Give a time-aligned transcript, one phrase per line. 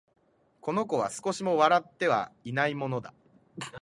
[0.61, 3.13] この子は、少しも笑ってはいないのだ